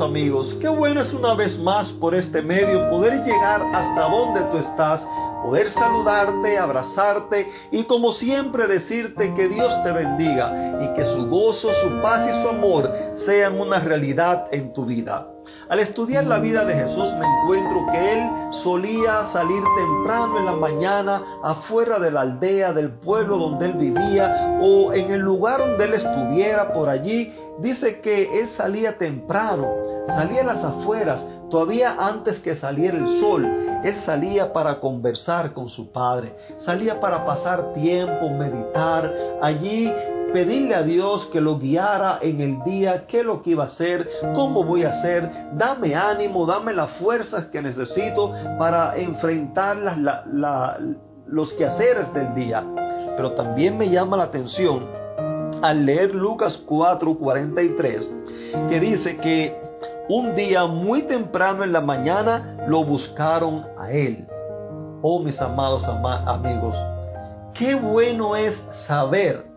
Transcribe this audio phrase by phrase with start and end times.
[0.00, 4.58] amigos, qué bueno es una vez más por este medio poder llegar hasta donde tú
[4.58, 5.06] estás,
[5.42, 11.70] poder saludarte, abrazarte y como siempre decirte que Dios te bendiga y que su gozo,
[11.82, 15.26] su paz y su amor sean una realidad en tu vida.
[15.68, 18.30] Al estudiar la vida de Jesús me encuentro que él
[18.62, 24.58] solía salir temprano en la mañana afuera de la aldea, del pueblo donde él vivía
[24.62, 27.34] o en el lugar donde él estuviera por allí.
[27.58, 29.68] Dice que él salía temprano,
[30.06, 33.44] salía a las afueras, todavía antes que saliera el sol.
[33.84, 39.12] Él salía para conversar con su padre, salía para pasar tiempo, meditar.
[39.42, 39.92] Allí
[40.32, 43.66] pedirle a Dios que lo guiara en el día, qué es lo que iba a
[43.66, 49.76] hacer, cómo voy a hacer, dame ánimo, dame las fuerzas que necesito para enfrentar
[51.26, 52.64] los quehaceres del día.
[53.16, 54.86] Pero también me llama la atención
[55.62, 59.58] al leer Lucas 4:43, que dice que
[60.08, 64.26] un día muy temprano en la mañana lo buscaron a él.
[65.02, 66.76] Oh mis amados amigos,
[67.54, 68.54] qué bueno es
[68.86, 69.47] saber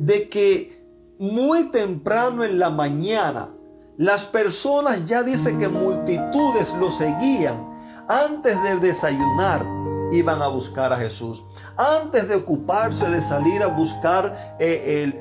[0.00, 0.80] de que
[1.18, 3.50] muy temprano en la mañana
[3.98, 7.68] las personas ya dicen que multitudes lo seguían.
[8.08, 9.64] Antes de desayunar
[10.10, 11.44] iban a buscar a Jesús.
[11.76, 15.14] Antes de ocuparse de salir a buscar eh, el,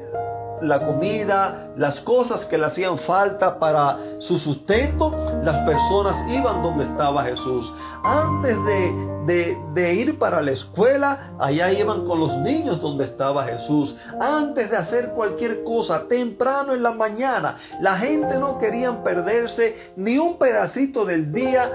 [0.61, 6.85] la comida, las cosas que le hacían falta para su sustento, las personas iban donde
[6.85, 7.71] estaba Jesús.
[8.03, 13.95] Antes de, ir para la escuela, allá iban con los niños donde estaba Jesús.
[14.19, 20.17] Antes de hacer cualquier cosa, temprano en la mañana, la gente no quería perderse ni
[20.17, 21.69] un pedacito del día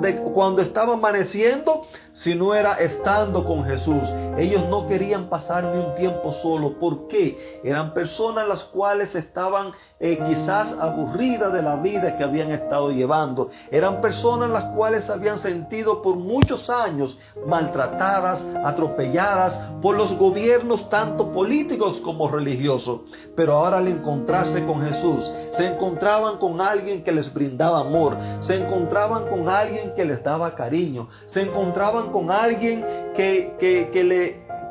[0.00, 4.02] de cuando estaba amaneciendo, si no era estando con Jesús.
[4.36, 6.78] Ellos no querían pasar ni un tiempo solo.
[6.78, 7.60] ¿Por qué?
[7.62, 13.50] Eran personas las cuales estaban eh, quizás aburridas de la vida que habían estado llevando.
[13.70, 21.32] Eran personas las cuales habían sentido por muchos años maltratadas, atropelladas por los gobiernos tanto
[21.32, 23.02] políticos como religiosos.
[23.36, 28.56] Pero ahora al encontrarse con Jesús, se encontraban con alguien que les brindaba amor, se
[28.56, 32.84] encontraban con alguien que les daba cariño, se encontraban con alguien
[33.16, 34.23] que, que, le,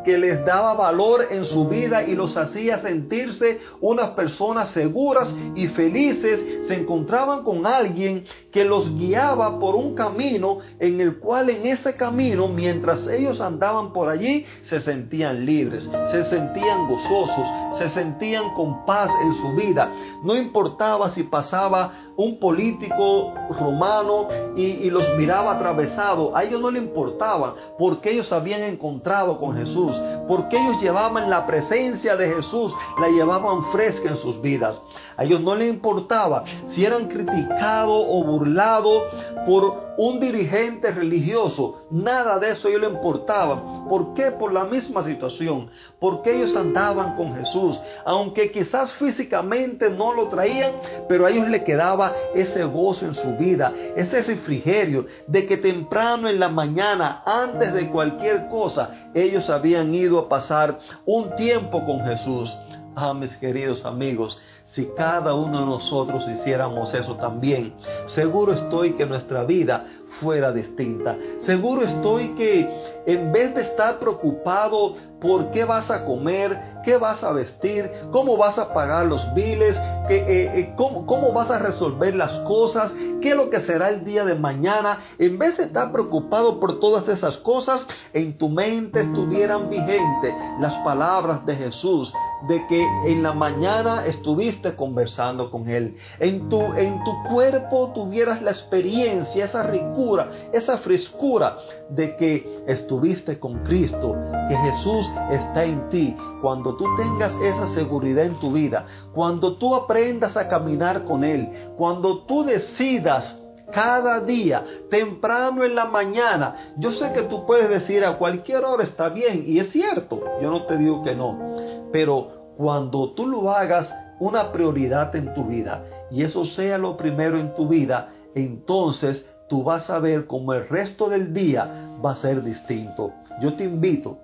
[0.04, 5.68] que les daba valor en su vida y los hacía sentirse unas personas seguras y
[5.68, 11.66] felices, se encontraban con alguien que los guiaba por un camino en el cual en
[11.66, 17.48] ese camino, mientras ellos andaban por allí, se sentían libres, se sentían gozosos,
[17.78, 19.92] se sentían con paz en su vida.
[20.24, 26.36] No importaba si pasaba un político romano y, los miraba atravesado.
[26.36, 29.96] A ellos no le importaba porque ellos habían encontrado con Jesús,
[30.28, 34.80] porque ellos llevaban la presencia de Jesús, la llevaban fresca en sus vidas.
[35.18, 39.04] A ellos no les importaba si eran criticados o burlados
[39.46, 41.86] por un dirigente religioso.
[41.92, 43.88] Nada de eso ellos les importaba.
[43.88, 44.32] ¿Por qué?
[44.32, 45.70] Por la misma situación.
[46.00, 47.80] Porque ellos andaban con Jesús.
[48.06, 50.74] Aunque quizás físicamente no lo traían,
[51.08, 56.28] pero a ellos les quedaba ese gozo en su vida, ese refrigerio de que temprano
[56.28, 62.06] en la mañana, antes de cualquier cosa, ellos habían ido a pasar un tiempo con
[62.06, 62.56] Jesús.
[62.96, 67.74] Ah, mis queridos amigos, si cada uno de nosotros hiciéramos eso también,
[68.06, 69.88] seguro estoy que nuestra vida
[70.20, 71.18] fuera distinta.
[71.40, 72.70] Seguro estoy que
[73.08, 78.38] en vez de estar preocupado por qué vas a comer, qué vas a vestir, cómo
[78.38, 79.76] vas a pagar los biles,
[80.10, 84.04] eh, eh, cómo, cómo vas a resolver las cosas, qué es lo que será el
[84.04, 89.00] día de mañana, en vez de estar preocupado por todas esas cosas, en tu mente
[89.00, 92.14] estuvieran vigentes las palabras de Jesús,
[92.48, 98.42] de que en la mañana estuviste conversando con Él, en tu, en tu cuerpo tuvieras
[98.42, 101.58] la experiencia, esa ricura, esa frescura
[101.90, 104.16] de que estuviste con Cristo,
[104.50, 106.16] que Jesús está en ti.
[106.42, 111.50] Cuando tú tengas esa seguridad en tu vida, cuando tú aprendas a caminar con Él,
[111.78, 113.40] cuando tú decidas
[113.72, 116.74] cada día, temprano en la mañana.
[116.78, 120.52] Yo sé que tú puedes decir a cualquier hora está bien, y es cierto, yo
[120.52, 125.86] no te digo que no, pero cuando tú lo hagas una prioridad en tu vida
[126.10, 130.68] y eso sea lo primero en tu vida, entonces tú vas a ver cómo el
[130.68, 133.14] resto del día va a ser distinto.
[133.40, 134.18] Yo te invito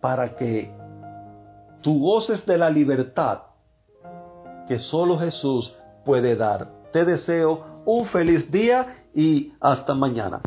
[0.00, 0.72] para que
[1.80, 3.40] tú goces de la libertad
[4.68, 6.68] que solo Jesús puede dar.
[6.92, 10.40] Te deseo un feliz día y hasta mañana.